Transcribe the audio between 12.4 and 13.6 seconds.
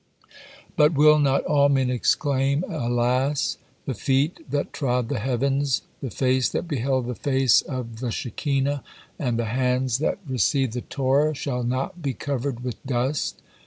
with dust!'"